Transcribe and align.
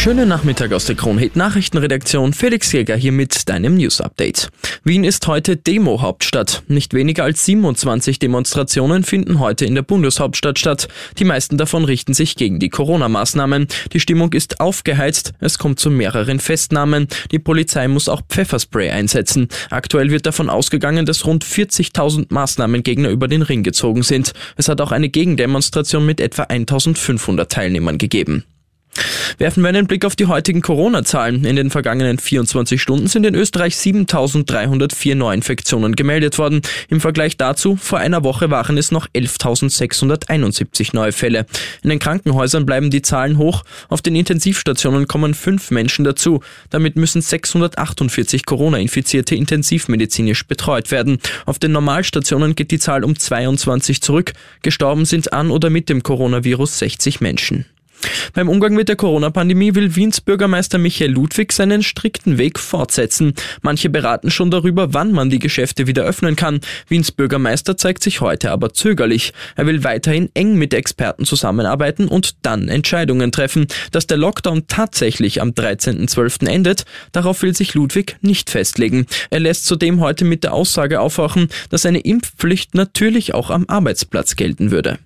Schönen 0.00 0.28
Nachmittag 0.28 0.72
aus 0.72 0.84
der 0.84 0.94
Kronhit 0.94 1.34
Nachrichtenredaktion. 1.34 2.32
Felix 2.32 2.70
Jäger 2.70 2.94
hier 2.94 3.10
mit 3.10 3.48
deinem 3.48 3.74
News 3.74 4.00
Update. 4.00 4.48
Wien 4.84 5.02
ist 5.02 5.26
heute 5.26 5.56
Demo-Hauptstadt. 5.56 6.62
Nicht 6.68 6.94
weniger 6.94 7.24
als 7.24 7.44
27 7.44 8.20
Demonstrationen 8.20 9.02
finden 9.02 9.40
heute 9.40 9.64
in 9.64 9.74
der 9.74 9.82
Bundeshauptstadt 9.82 10.60
statt. 10.60 10.86
Die 11.18 11.24
meisten 11.24 11.58
davon 11.58 11.84
richten 11.84 12.14
sich 12.14 12.36
gegen 12.36 12.60
die 12.60 12.68
Corona-Maßnahmen. 12.68 13.66
Die 13.92 13.98
Stimmung 13.98 14.32
ist 14.34 14.60
aufgeheizt. 14.60 15.32
Es 15.40 15.58
kommt 15.58 15.80
zu 15.80 15.90
mehreren 15.90 16.38
Festnahmen. 16.38 17.08
Die 17.32 17.40
Polizei 17.40 17.88
muss 17.88 18.08
auch 18.08 18.22
Pfefferspray 18.28 18.90
einsetzen. 18.90 19.48
Aktuell 19.68 20.12
wird 20.12 20.26
davon 20.26 20.48
ausgegangen, 20.48 21.06
dass 21.06 21.26
rund 21.26 21.44
40.000 21.44 22.26
Maßnahmengegner 22.28 23.08
über 23.08 23.26
den 23.26 23.42
Ring 23.42 23.64
gezogen 23.64 24.04
sind. 24.04 24.32
Es 24.56 24.68
hat 24.68 24.80
auch 24.80 24.92
eine 24.92 25.08
Gegendemonstration 25.08 26.06
mit 26.06 26.20
etwa 26.20 26.44
1.500 26.44 27.48
Teilnehmern 27.48 27.98
gegeben. 27.98 28.44
Werfen 29.38 29.62
wir 29.62 29.68
einen 29.68 29.86
Blick 29.86 30.04
auf 30.04 30.16
die 30.16 30.26
heutigen 30.26 30.62
Corona-Zahlen. 30.62 31.44
In 31.44 31.56
den 31.56 31.70
vergangenen 31.70 32.18
24 32.18 32.82
Stunden 32.82 33.06
sind 33.06 33.24
in 33.24 33.34
Österreich 33.34 33.74
7.304 33.74 35.14
Neuinfektionen 35.14 35.94
gemeldet 35.94 36.38
worden. 36.38 36.62
Im 36.88 37.00
Vergleich 37.00 37.36
dazu, 37.36 37.76
vor 37.76 37.98
einer 37.98 38.24
Woche 38.24 38.50
waren 38.50 38.76
es 38.76 38.90
noch 38.90 39.06
11.671 39.08 40.90
neue 40.92 41.12
Fälle. 41.12 41.46
In 41.82 41.90
den 41.90 41.98
Krankenhäusern 41.98 42.66
bleiben 42.66 42.90
die 42.90 43.02
Zahlen 43.02 43.38
hoch. 43.38 43.64
Auf 43.88 44.02
den 44.02 44.16
Intensivstationen 44.16 45.06
kommen 45.06 45.34
fünf 45.34 45.70
Menschen 45.70 46.04
dazu. 46.04 46.40
Damit 46.70 46.96
müssen 46.96 47.22
648 47.22 48.44
Corona-Infizierte 48.44 49.34
intensivmedizinisch 49.34 50.46
betreut 50.46 50.90
werden. 50.90 51.18
Auf 51.46 51.58
den 51.58 51.72
Normalstationen 51.72 52.54
geht 52.54 52.70
die 52.70 52.78
Zahl 52.78 53.04
um 53.04 53.16
22 53.16 54.02
zurück. 54.02 54.32
Gestorben 54.62 55.04
sind 55.04 55.32
an 55.32 55.50
oder 55.50 55.70
mit 55.70 55.88
dem 55.88 56.02
Coronavirus 56.02 56.80
60 56.80 57.20
Menschen. 57.20 57.66
Beim 58.34 58.48
Umgang 58.48 58.74
mit 58.74 58.88
der 58.88 58.96
Corona-Pandemie 58.96 59.74
will 59.74 59.96
Wiens 59.96 60.20
Bürgermeister 60.20 60.78
Michael 60.78 61.10
Ludwig 61.10 61.52
seinen 61.52 61.82
strikten 61.82 62.38
Weg 62.38 62.58
fortsetzen. 62.58 63.34
Manche 63.62 63.90
beraten 63.90 64.30
schon 64.30 64.50
darüber, 64.50 64.94
wann 64.94 65.12
man 65.12 65.30
die 65.30 65.38
Geschäfte 65.38 65.86
wieder 65.86 66.04
öffnen 66.04 66.36
kann. 66.36 66.60
Wiens 66.88 67.10
Bürgermeister 67.10 67.76
zeigt 67.76 68.02
sich 68.02 68.20
heute 68.20 68.50
aber 68.50 68.72
zögerlich. 68.72 69.32
Er 69.56 69.66
will 69.66 69.84
weiterhin 69.84 70.30
eng 70.34 70.56
mit 70.56 70.74
Experten 70.74 71.24
zusammenarbeiten 71.24 72.08
und 72.08 72.36
dann 72.42 72.68
Entscheidungen 72.68 73.32
treffen. 73.32 73.66
Dass 73.92 74.06
der 74.06 74.18
Lockdown 74.18 74.66
tatsächlich 74.68 75.40
am 75.40 75.50
13.12. 75.50 76.46
endet, 76.46 76.84
darauf 77.12 77.42
will 77.42 77.56
sich 77.56 77.74
Ludwig 77.74 78.16
nicht 78.20 78.50
festlegen. 78.50 79.06
Er 79.30 79.40
lässt 79.40 79.66
zudem 79.66 80.00
heute 80.00 80.24
mit 80.24 80.44
der 80.44 80.52
Aussage 80.52 81.00
aufwachen, 81.00 81.48
dass 81.70 81.86
eine 81.86 82.00
Impfpflicht 82.00 82.74
natürlich 82.74 83.34
auch 83.34 83.50
am 83.50 83.64
Arbeitsplatz 83.66 84.36
gelten 84.36 84.70
würde 84.70 84.98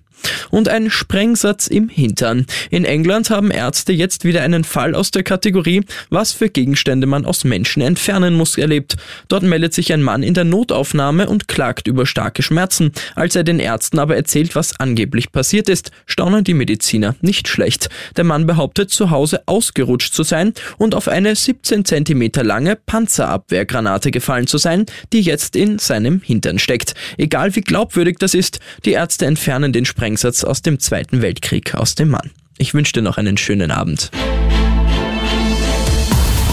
und 0.51 0.69
ein 0.69 0.89
Sprengsatz 0.89 1.67
im 1.67 1.89
Hintern. 1.89 2.45
In 2.69 2.85
England 2.85 3.29
haben 3.29 3.51
Ärzte 3.51 3.93
jetzt 3.93 4.23
wieder 4.23 4.41
einen 4.41 4.63
Fall 4.63 4.95
aus 4.95 5.11
der 5.11 5.23
Kategorie, 5.23 5.83
was 6.09 6.31
für 6.31 6.49
Gegenstände 6.49 7.07
man 7.07 7.25
aus 7.25 7.43
Menschen 7.43 7.81
entfernen 7.81 8.33
muss, 8.33 8.57
erlebt. 8.57 8.95
Dort 9.27 9.43
meldet 9.43 9.73
sich 9.73 9.91
ein 9.93 10.01
Mann 10.01 10.23
in 10.23 10.33
der 10.33 10.43
Notaufnahme 10.43 11.27
und 11.27 11.47
klagt 11.47 11.87
über 11.87 12.05
starke 12.05 12.43
Schmerzen. 12.43 12.91
Als 13.15 13.35
er 13.35 13.43
den 13.43 13.59
Ärzten 13.59 13.99
aber 13.99 14.15
erzählt, 14.15 14.55
was 14.55 14.79
angeblich 14.79 15.31
passiert 15.31 15.69
ist, 15.69 15.91
staunen 16.05 16.43
die 16.43 16.53
Mediziner 16.53 17.15
nicht 17.21 17.47
schlecht. 17.47 17.89
Der 18.17 18.23
Mann 18.23 18.45
behauptet, 18.45 18.91
zu 18.91 19.09
Hause 19.09 19.43
ausgerutscht 19.45 20.13
zu 20.13 20.23
sein 20.23 20.53
und 20.77 20.95
auf 20.95 21.07
eine 21.07 21.35
17 21.35 21.85
cm 21.85 22.31
lange 22.43 22.75
Panzerabwehrgranate 22.75 24.11
gefallen 24.11 24.47
zu 24.47 24.57
sein, 24.57 24.85
die 25.11 25.21
jetzt 25.21 25.55
in 25.55 25.79
seinem 25.79 26.21
Hintern 26.21 26.59
steckt. 26.59 26.93
Egal 27.17 27.55
wie 27.55 27.61
glaubwürdig 27.61 28.17
das 28.19 28.33
ist, 28.33 28.59
die 28.85 28.91
Ärzte 28.91 29.25
entfernen 29.25 29.73
den 29.73 29.85
Sprengsatz 29.85 30.12
Sprengsatz 30.13 30.43
aus 30.43 30.61
dem 30.61 30.79
Zweiten 30.79 31.23
Weltkrieg 31.23 31.73
aus 31.73 31.95
dem 31.95 32.09
Mann. 32.09 32.29
Ich 32.59 32.75
wünsche 32.75 32.93
dir 32.93 33.01
noch 33.01 33.17
einen 33.17 33.35
schönen 33.35 33.71
Abend. 33.71 34.11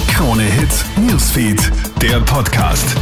Krone 0.09 0.45
Hits, 0.45 0.87
Newsfeed, 0.97 1.71
der 2.01 2.21
Podcast. 2.21 2.97